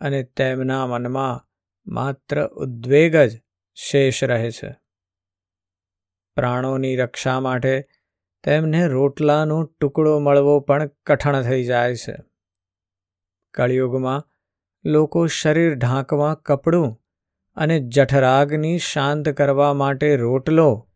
અને 0.00 0.22
તેમના 0.22 0.86
મનમાં 0.86 1.44
માત્ર 1.86 2.46
ઉદ્વેગ 2.46 3.16
જ 3.16 3.40
શેષ 3.74 4.24
રહે 4.24 4.50
છે. 4.50 4.76
પ્રાણોની 6.36 6.96
રક્ષા 6.96 7.40
માટે 7.40 7.88
તેમને 8.44 8.88
રોટલાનો 8.88 9.64
ટુકડો 9.64 10.18
મળવો 10.18 10.60
પણ 10.60 10.90
કઠણ 11.06 11.42
થઈ 11.42 11.64
જાય 11.64 11.94
છે. 11.94 12.16
કળિયુગમાં 13.54 14.24
લોકો 14.84 15.26
શરીર 15.26 15.74
ઢાંકવા 15.74 16.34
કપડું 16.34 17.02
અને 17.56 17.80
જઠરાગની 17.80 18.78
શાંત 18.78 19.28
કરવા 19.28 19.74
માટે 19.74 20.16
રોટલો 20.16 20.90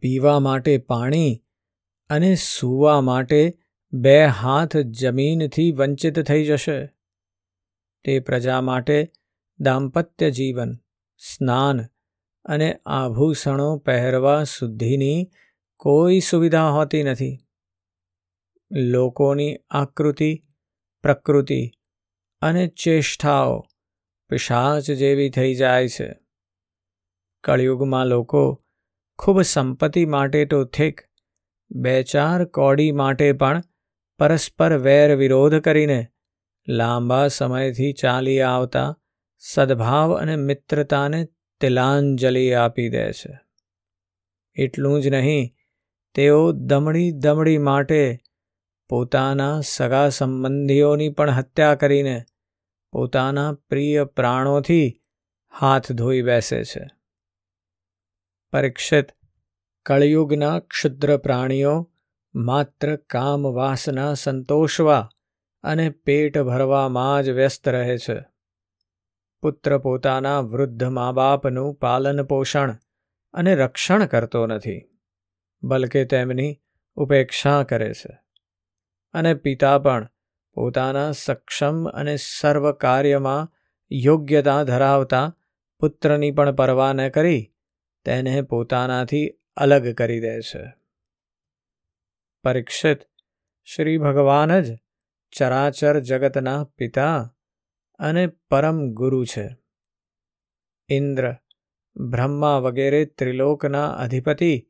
પીવા 0.00 0.40
માટે 0.40 0.78
પાણી 0.78 1.44
અને 2.08 2.34
સૂવા 2.34 3.00
માટે 3.00 3.58
બે 3.92 4.24
હાથ 4.24 4.76
જમીનથી 4.76 5.72
વંચિત 5.72 6.20
થઈ 6.20 6.44
જશે. 6.44 6.86
તે 8.04 8.20
પ્રજા 8.20 8.60
માટે 8.60 9.12
દાંપત્ય 9.60 10.30
જીવન, 10.30 10.74
સ્નાન 11.18 11.80
અને 12.44 12.80
આભૂષણો 12.86 13.78
પહેરવા 13.78 14.44
સુધીની 14.44 15.30
કોઈ 15.76 16.20
સુવિધા 16.20 16.68
હોતી 16.68 17.02
નથી. 17.02 17.38
લોકોની 18.72 19.58
આકૃતિ, 19.70 20.44
પ્રકૃતિ 21.02 21.70
અને 22.40 22.66
ચેષ્ટાઓ 22.66 23.66
પિશાચ 24.28 24.90
જેવી 24.90 25.30
થઈ 25.30 25.54
જાય 25.54 25.88
છે. 25.88 26.14
કળિયુગમાં 27.44 28.06
લોકો 28.06 28.64
ખૂબ 29.18 29.42
સંપત્તિ 29.42 30.04
માટે 30.06 30.44
તો 30.44 30.64
ઠીક. 30.64 31.00
બે 31.70 32.02
ચાર 32.02 32.44
કોડી 32.44 32.92
માટે 32.92 33.32
પણ 33.32 33.62
પરસ્પર 34.18 34.76
વેર 34.76 35.16
વિરોધ 35.16 35.54
કરીને 35.54 36.06
લાંબા 36.68 37.28
સમયથી 37.28 37.92
ચાલી 37.92 38.40
આવતા 38.40 38.98
સદભાવ 39.38 40.14
અને 40.16 40.36
મિત્રતાને 40.36 41.24
તિલાંજલિ 41.60 42.52
આપી 42.52 42.88
દે 42.88 43.12
છે. 43.12 43.40
એટલું 44.56 45.02
જ 45.02 45.08
નહીં, 45.08 45.54
તેઓ 46.14 46.52
દમડી 46.52 47.10
દમડી 47.10 47.58
માટે 47.58 48.18
પોતાના 48.88 49.60
સગા 49.60 50.08
સંબંધીઓની 50.08 51.08
પણ 51.08 51.30
હત્યા 51.30 51.74
કરીને 51.74 52.24
પોતાના 52.92 53.52
પ્રિય 53.52 54.04
પ્રાણોથી 54.04 55.02
હાથ 55.60 55.92
ધોઈ 55.92 56.22
બેસે 56.22 56.64
છે. 56.64 56.97
પરીક્ષિત. 58.52 59.06
કળિયુગના 59.86 60.58
ક્ષુદ્ર 60.58 61.16
પ્રાણીઓ 61.16 61.90
માત્ર 62.34 62.96
કામ 62.96 63.42
વાસના 63.54 64.14
સંતોષવા 64.14 65.08
અને 65.62 65.90
પેટ 65.90 66.38
ભરવામાં 66.38 67.22
જ 67.22 67.30
વ્યસ્ત 67.30 67.68
રહે 67.68 67.98
છે. 67.98 68.24
પુત્ર 69.42 69.78
પોતાના 69.78 70.40
વૃદ્ધ 70.40 70.84
મા 70.84 71.12
બાપનું 71.12 71.74
પાલન 71.74 72.22
પોષણ 72.22 72.76
અને 73.32 73.54
રક્ષણ 73.54 74.06
કરતો 74.06 74.46
નથી, 74.46 74.82
બલકે 75.62 76.04
તેમની 76.04 76.60
ઉપેક્ષા 76.96 77.62
કરે 77.62 77.92
છે. 77.94 78.18
અને 79.14 79.34
પિતા 79.34 79.78
પણ 79.78 80.08
પોતાના 80.52 81.12
સક્ષમ 81.12 81.84
અને 81.84 82.16
સર્વ 82.16 82.72
કાર્યમાં 82.72 83.52
યોગ્યતા 83.92 84.62
ધરાવતા 84.62 85.36
પુત્રની 85.80 86.30
પણ 86.30 86.52
પરવા 86.52 86.92
ન 86.92 87.08
કરી 87.08 87.54
તેને 88.08 88.42
પોતાનાથી 88.42 89.38
અલગ 89.56 89.94
કરી 89.94 90.20
દે 90.20 90.40
છે. 90.40 90.74
પરીક્ષિત. 92.44 92.98
શ્રી 93.64 93.98
ભગવાન 93.98 94.60
જ 94.60 94.78
ચરાચર 95.36 96.00
જગતના 96.00 96.64
પિતા 96.64 97.36
અને 97.98 98.26
પરમ 98.26 98.90
ગુરુ 98.92 99.24
છે. 99.24 99.56
ઇન્દ્ર. 100.88 101.34
બ્રહ્મા 101.96 102.58
વગેરે 102.58 103.04
ત્રિલોકના 103.04 103.88
અધિપતિ 103.90 104.68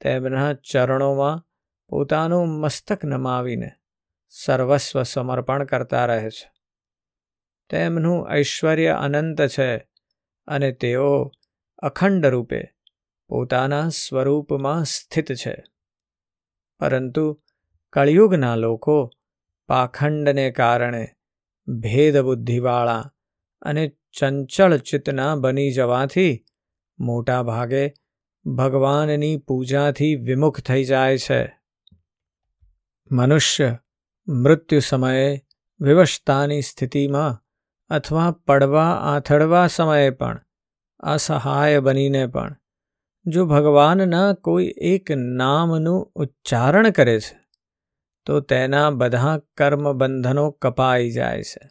તેમના 0.00 0.54
ચરણોમાં 0.54 1.48
પોતાનું 1.88 2.48
મસ્તક 2.48 3.04
નમાવીને 3.04 3.70
સર્વસ્વ 4.28 5.02
સમર્પણ 5.02 5.64
કરતા 5.64 6.06
રહે 6.06 6.30
છે. 6.30 6.52
તેમનું 7.70 8.34
ઐશ્વર્ય 8.34 8.88
અનંત 8.88 9.42
છે 9.42 9.76
અને 10.46 10.72
તેઓ 10.72 11.32
અખંડ 11.78 12.26
રૂપે 12.26 12.75
પોતાના 13.28 13.88
સ્વરૂપમાં 13.88 14.84
સ્થિત 14.84 15.32
છે. 15.32 15.64
પરંતુ 16.80 17.42
કળિયુગના 17.92 18.56
લોકો 18.56 19.10
પાખંડને 19.68 20.50
કારણે 20.50 21.08
ભેદબુદ્ધિવાળા 21.68 23.12
અને 23.62 23.92
ચંચળ 24.18 24.76
ચિત્તના 24.76 25.36
બની 25.36 25.70
જવાથી 25.70 26.44
મોટા 26.98 27.42
ભાગે 27.42 27.92
ભગવાનની 28.56 29.36
પૂજાથી 29.36 30.14
વિમુખ 30.14 30.60
થઈ 30.60 30.84
જાય 30.84 31.18
છે. 31.18 31.60
મનુષ્ય 33.12 33.78
મૃત્યુ 34.28 34.80
સમયે 34.80 35.42
વિવશતાની 35.80 36.60
સ્થિતિમાં 36.60 37.42
અથવા 37.88 38.30
પડવા 38.30 38.90
આથડવા 38.90 39.66
સમયે 39.66 40.10
પણ 40.10 40.40
અસહાય 41.00 41.80
બનીને 41.80 42.26
પણ 42.26 42.56
જો 43.26 43.46
ભગવાનના 43.46 44.32
કોઈ 44.32 44.74
એક 44.76 45.10
નામનું 45.10 46.12
ઉચ્ચારણ 46.14 46.90
કરે 46.90 47.20
છે, 47.20 47.46
તો 48.26 48.40
તેના 48.40 48.90
બધા 48.90 49.38
કર્મબંધનો 49.38 50.50
કપાઈ 50.50 51.10
જાય 51.10 51.42
છે 51.42 51.70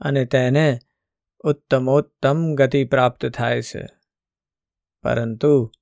અને 0.00 0.24
તેને 0.24 0.78
ઉત્તમોત્તમ 1.44 2.54
ગતિ 2.54 2.84
પ્રાપ્ત 2.84 3.26
થાય 3.26 3.62
છે. 3.62 3.88
પરંતુ, 5.02 5.72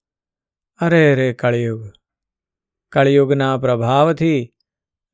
અરે 0.78 1.14
રે 1.14 1.32
કળિયુગ, 1.32 1.92
કળિયુગના 2.92 3.56
પ્રભાવથી 3.56 4.54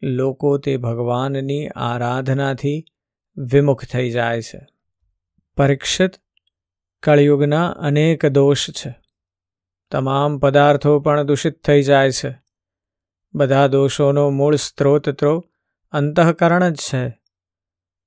લોકો 0.02 0.58
તે 0.58 0.76
ભગવાનની 0.76 1.68
આરાધનાથી 1.68 2.84
વિમુખ 3.36 3.84
થઈ 3.84 4.10
જાય 4.10 4.42
છે. 4.42 4.66
પરીક્ષિત, 5.56 6.10
કળિયુગના 7.02 7.68
અનેક 7.68 8.26
દોષ 8.26 8.70
છે. 8.70 9.05
તમામ 9.90 10.38
પદાર્થો 10.38 11.00
પણ 11.00 11.22
દૂષિત 11.22 11.64
થઈ 11.64 11.82
જાય 11.82 12.10
છે. 12.10 12.42
બધા 13.34 13.66
દોષોનો 13.66 14.30
મૂળ 14.30 14.56
સ્ત્રોત 14.56 15.10
તો 15.10 15.44
અંતઃકરણ 15.90 16.68
જ 16.68 16.76
છે. 16.76 17.22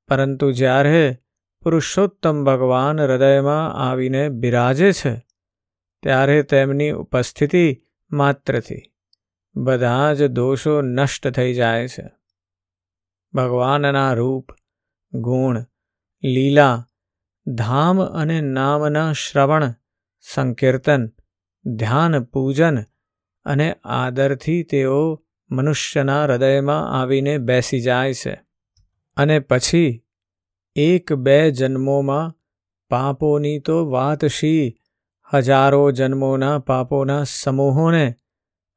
પરંતુ 0.08 0.52
જ્યારે 0.52 1.18
પુરુષોત્તમ 1.63 2.44
ભગવાન 2.44 3.02
હૃદયમાં 3.02 3.74
આવીને 3.74 4.30
બિરાજે 4.30 4.92
છે, 4.92 5.26
ત્યારે 6.04 6.44
તેમની 6.44 6.92
ઉપસ્થિતિ 6.92 7.82
માત્રથી 8.12 8.82
બધા 9.56 10.13
જ 10.13 10.28
દોષો 10.28 10.82
નષ્ટ 10.82 11.28
થઈ 11.28 11.54
જાય 11.54 11.88
છે. 11.88 12.10
ભગવાનના 13.34 14.13
રૂપ, 14.13 14.48
ગુણ, 15.13 15.65
લીલા, 16.24 16.88
ધામ 17.48 18.02
અને 18.02 18.42
નામના 18.42 19.13
શ્રવણ, 19.13 19.74
સંકીર્તન 20.20 21.10
ધ્યાન, 21.65 22.24
પૂજન 22.24 22.82
અને 23.45 23.76
આદરથી 23.84 24.63
તેઓ 24.63 25.26
મનુષ્યના 25.52 26.24
હૃદયમાં 26.24 27.02
આવીને 27.02 27.38
બેસી 27.38 27.82
જાય 27.82 28.13
છે. 28.13 28.41
અને 29.17 29.39
પછી 29.39 30.04
એક 30.76 31.13
બે 31.13 31.52
જન્મોમાં 31.52 32.34
પાપોની 32.89 33.60
તો 33.60 33.89
વાત 33.89 34.26
શી? 34.26 34.76
હજારો 35.34 35.91
જન્મોના 35.91 36.60
પાપોના 36.60 37.24
સમૂહોને 37.24 38.15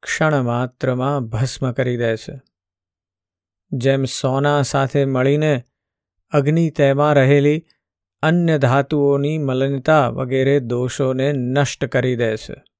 ક્ષણ 0.03 0.41
માત્રમાં 0.41 1.27
ભસ્મ 1.27 1.71
કરી 1.71 1.97
દે 1.97 2.17
છે. 2.17 2.41
જેમ 3.71 4.03
સોના 4.03 4.61
સાથે 4.61 5.05
મળીને 5.05 5.63
અગ્નિ 6.31 6.69
તેમાં 6.69 7.13
રહેલી 7.13 7.65
અન્ય 8.21 8.57
ધાતુઓની 8.57 9.37
મલનતા 9.37 10.09
વગેરે 10.09 10.59
દોષોને 10.59 11.31
નષ્ટ 11.31 11.85
કરી 11.85 12.15
દે 12.15 12.37
છે. 12.37 12.72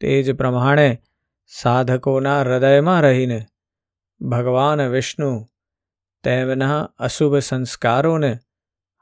તે 0.00 0.22
જ 0.22 0.32
પ્રમાણે 0.32 1.02
સાધકોના 1.46 2.40
હૃદયમાં 2.40 3.00
રહીને 3.00 3.46
ભગવાન 4.20 4.82
વિષ્ણુ 4.82 5.46
તેમના 6.22 6.82
અશુભ 6.82 7.36
સંસ્કારોને 7.36 8.38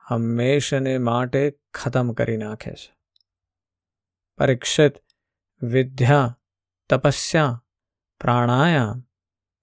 હંમેશને 0.08 0.98
માટે 0.98 1.58
ખતમ 1.74 2.12
કરી 2.12 2.36
નાખે 2.36 2.70
છે. 2.70 2.96
પરીક્ષિત 4.38 4.94
વિદ્યા, 5.62 6.38
તપસ્યા, 6.88 7.64
પ્રાણાયામ, 8.20 9.04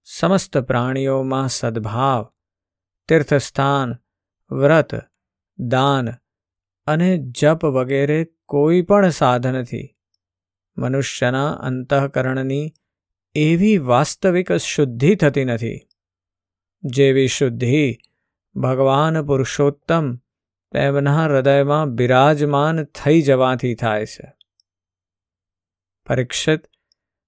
સમસ્ત 0.04 0.58
પ્રાણીઓમાં 0.58 1.48
સદ્ભાવ, 1.48 2.32
તીર્થસ્થાન, 3.08 3.92
વ્રત, 4.50 4.94
દાન 5.58 6.08
અને 6.86 7.18
જપ 7.18 7.64
વગેરે 7.64 8.24
કોઈ 8.46 8.82
પણ 8.82 9.08
સાધનથી 9.08 9.96
મનુષ્યના 10.76 11.52
અંતઃકરણની 11.52 12.72
એવી 13.34 13.78
વાસ્તવિક 13.78 14.52
શુદ્ધિ 14.52 15.14
થતી 15.14 15.44
નથી. 15.44 15.80
જેવી 16.82 17.26
શુદ્ધિ 17.26 17.98
ભગવાન 18.56 19.26
પુરુષોત્તમ 19.26 20.16
તેમના 20.72 21.24
હૃદયમાં 21.24 21.90
બિરાજમાન 21.90 22.84
થઈ 22.84 23.22
જવાથી 23.22 23.74
થાય 23.74 24.06
છે. 24.06 24.32
પરીક્ષિત, 26.06 26.60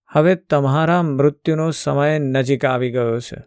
હવે 0.09 0.35
તમારા 0.35 1.03
મૃત્યુનો 1.03 1.71
સમય 1.71 2.19
નજીક 2.19 2.65
આવી 2.65 2.91
ગયો 2.91 3.21
છે. 3.21 3.43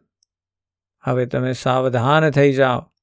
હવે 1.02 1.26
તમે 1.26 1.54
સાવધાન 1.54 2.30
થઈ 2.30 2.54
જાઓ. 2.54 2.94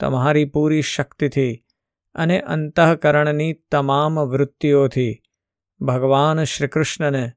તમારી 0.00 0.44
પૂરી 0.44 0.82
શક્તિથી 0.82 1.64
અને 2.14 2.40
અંતઃકરણની 2.40 3.52
તમામ 3.52 4.20
વૃત્તિઓથી 4.20 5.22
ભગવાન 5.80 6.44
શ્રીકૃષ્ણને 6.44 7.32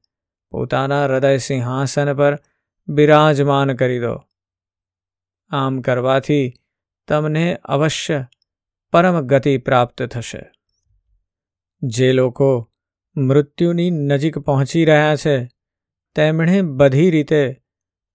પોતાના 0.50 1.04
હૃદય 1.04 1.36
સિંહાસન 1.38 2.14
પર 2.14 2.38
બિરાજમાન 2.88 3.76
કરી 3.76 4.00
દો. 4.00 4.20
આમ 5.48 5.80
કરવાથી 5.80 6.52
તમને 7.08 7.54
અવશ્ય 7.54 8.26
પરમ 8.92 9.20
ગતિ 9.20 9.58
પ્રાપ્ત 9.58 10.02
થશે. 10.02 10.50
જે 11.82 12.12
લોકો 12.12 12.70
મૃત્યુની 13.16 13.90
નજીક 13.90 14.38
પહોંચી 14.38 14.84
રહ્યા 14.84 15.16
છે, 15.16 15.48
તેમણે 16.14 16.62
બધી 16.62 17.10
રીતે 17.10 17.56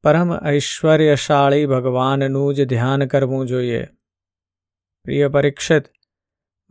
પરમ 0.03 0.47
ઐશ્વર્યશાળી 0.49 1.65
ભગવાનનું 1.65 2.53
જ 2.53 2.67
ધ્યાન 2.67 3.07
કરવું 3.07 3.47
જોઈએ. 3.47 3.85
પ્રિય 5.03 5.27
પરીક્ષિત, 5.27 5.83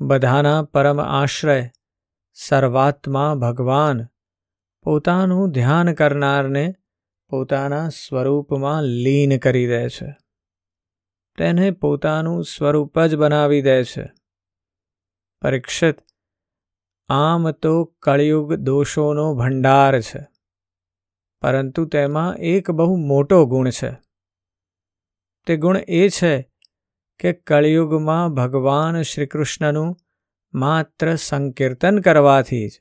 બધાના 0.00 0.62
પરમ 0.62 1.00
આશ્રય 1.00 1.70
સર્વાત્મા 2.36 3.34
ભગવાન. 3.34 4.06
પોતાનું 4.84 5.50
ધ્યાન 5.50 5.94
કરનારને 5.94 6.74
પોતાના 7.30 7.88
સ્વરૂપમાં 7.88 8.82
લીન 8.82 9.38
કરી 9.38 9.66
દે 9.66 9.88
છે. 9.88 10.16
તેને 11.38 11.70
પોતાનું 11.70 12.44
સ્વરૂપ 12.44 13.00
જ 13.00 13.16
બનાવી 13.16 13.62
દે 13.62 13.84
છે. 13.84 14.12
પરીક્ષિત, 15.42 15.96
આમ 17.08 17.50
તો 17.50 17.84
કળિયુગ 17.84 18.54
દોષોનો 18.54 19.34
ભંડાર 19.34 20.00
છે, 20.00 20.22
પરંતુ 21.42 21.84
તેમાં 21.84 22.36
એક 22.36 22.70
બહુ 22.70 22.96
મોટો 22.96 23.46
ગુણ 23.46 23.70
છે. 23.70 23.92
તે 25.46 25.56
ગુણ 25.56 25.78
એ 25.88 26.08
છે 26.08 26.50
કે 27.20 27.32
કળિયુગમાં 27.32 28.34
ભગવાન 28.34 29.02
શ્રીકૃષ્ણનું 29.02 29.96
માત્ર 30.54 31.16
સંકીર્તન 31.16 31.98
કરવાથી 31.98 32.68
જ 32.68 32.80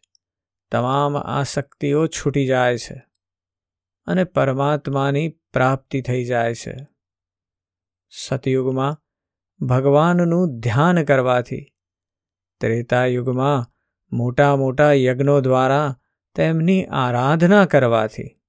તમામ 0.71 1.17
આસક્તિઓ 1.17 2.07
છૂટી 2.07 2.47
જાય 2.47 2.77
છે 2.77 3.05
અને 4.05 4.23
પરમાત્માની 4.23 5.29
પ્રાપ્તિ 5.53 6.01
થઈ 6.01 6.23
જાય 6.23 6.53
છે. 6.53 6.75
સતયુગમાં 8.09 8.99
ભગવાનનું 9.65 10.59
ધ્યાન 10.59 11.03
કરવાથી 11.03 11.65
ત્રેતાયુગમાં 12.59 13.65
મોટા 14.11 14.55
મોટા 14.55 14.93
યજ્ઞો 14.93 15.41
દ્વારા 15.41 15.99
તેમની 16.35 16.85
આરાધના 16.85 17.65
કરવાથી 17.65 18.41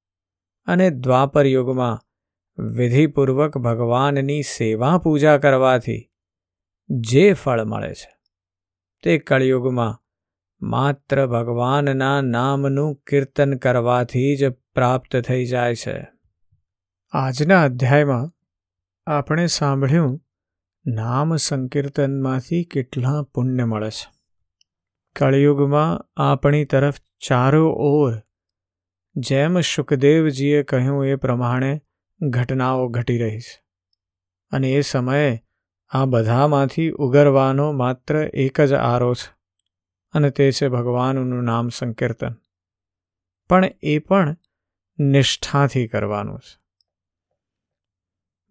અને 0.67 0.91
દ્વાપર 0.91 1.47
યુગમાં 1.47 2.03
વિધિપૂર્વક 2.59 3.59
ભગવાનની 3.59 4.43
સેવા 4.43 4.99
પૂજા 4.99 5.39
કરવાથી 5.39 6.11
જે 6.91 7.33
ફળ 7.33 7.65
મળે 7.65 7.95
છે. 7.95 8.24
તે 9.05 9.19
કળિયુગમાં 9.19 10.03
માત્ર 10.63 11.27
ભગવાનના 11.27 12.21
નામનું 12.21 12.95
કીર્તન 12.95 13.57
કરવાથી 13.57 14.37
જ 14.37 14.49
પ્રાપ્ત 14.49 15.17
થઈ 15.17 15.45
જાય 15.45 15.75
છે. 15.75 16.07
આજના 17.13 17.63
અધ્યાયમાં 17.63 18.31
આપણે 19.07 19.47
સાંભળ્યું 19.47 20.25
નામ 20.87 21.37
સંકીર્તનમાંથી 21.37 22.65
કેટલા 22.65 23.23
પુણ્ય 23.23 23.65
મળે 23.65 23.91
છે. 23.91 24.13
કળિયુગમાં 25.17 26.09
આપણી 26.17 26.65
તરફ 26.65 26.95
ચારો 27.27 27.71
ઓર, 27.71 28.15
જેમ 29.17 29.61
સુખદેવજીએ 29.61 30.63
કહ્યું 30.63 31.07
એ 31.07 31.15
પ્રમાણે 31.15 31.83
ઘટનાઓ 32.21 32.89
ઘટી 32.89 33.19
રહી 33.19 33.39
છે. 33.39 33.65
અને 34.53 34.71
એ 34.71 34.81
સમયે 34.81 35.44
આ 35.95 36.05
બધામાંથી 36.05 36.91
ઉગરવાનો 36.91 37.73
માત્ર 37.73 38.17
એક 38.35 38.61
જ 38.61 38.73
આરો 38.73 39.15
છે, 39.15 39.37
અને 40.13 40.31
તે 40.31 40.53
છે 40.53 40.69
ભગવાનનું 40.69 41.45
નામ 41.45 41.69
સંકીર્તન. 41.69 42.35
પણ 43.49 43.65
એ 43.83 43.99
પણ 43.99 44.37
નિષ્ઠાથી 44.99 45.89
કરવાનું 45.89 46.39
છે. 46.39 46.61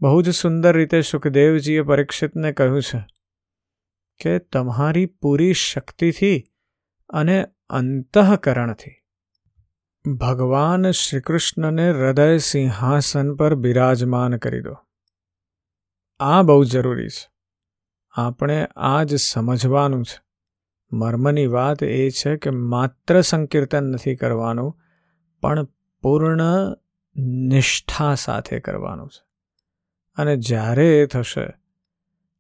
બહુ 0.02 0.22
જ 0.22 0.30
સુંદર 0.30 0.78
રીતે 0.78 1.02
સુખદેવજીએ 1.02 1.82
પરીક્ષિતને 1.82 2.52
કહ્યું 2.52 2.82
છે 2.82 3.06
કે 4.22 4.40
તમારી 4.40 5.06
પૂરી 5.06 5.54
શક્તિથી 5.54 6.44
અને 7.10 7.48
અંતઃકરણથી 7.70 8.96
ભગવાન 10.14 10.92
શ્રીકૃષ્ણને 10.92 11.92
હૃદય 11.92 12.38
સિંહાસન 12.38 13.36
પર 13.36 13.56
બિરાજમાન 13.56 14.38
કરી 14.38 14.62
દો. 14.62 14.76
આ 16.20 16.42
બહુ 16.42 16.64
જરૂરી 16.64 17.10
છે. 17.10 17.33
આપણે 18.14 18.68
આ 18.76 19.04
જ 19.04 19.16
સમજવાનું 19.16 20.06
છે. 20.06 20.24
મર્મની 20.92 21.48
વાત 21.48 21.84
એ 21.84 22.10
છે 22.10 22.38
કે 22.38 22.50
માત્ર 22.50 23.22
સંકીર્તન 23.22 23.84
નથી 23.84 24.16
કરવાનું, 24.16 24.80
પણ 25.42 25.68
પૂર્ણ 26.02 26.42
નિષ્ઠા 27.16 28.16
સાથે 28.16 28.60
કરવાનું 28.60 29.10
છે. 29.10 29.26
અને 30.16 30.38
જ્યારે 30.38 31.02
એ 31.02 31.06
થશે, 31.06 31.48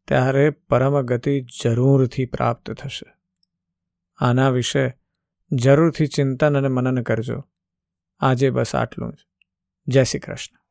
ત્યારે 0.07 0.49
પરમ 0.49 1.01
ગતિ 1.01 1.45
જરૂરથી 1.63 2.25
પ્રાપ્ત 2.25 2.71
થશે. 2.71 3.13
આના 4.17 4.49
વિશે 4.49 4.97
જરૂરથી 5.51 6.07
ચિંતન 6.07 6.57
અને 6.57 6.67
મનન 6.67 7.01
કરજો. 7.01 7.43
આજે 8.19 8.49
બસ 8.49 8.75
આટલું 8.75 9.13
જ. 9.13 9.15
જય 9.87 10.03
શ્રી 10.03 10.19
કૃષ્ણ. 10.19 10.62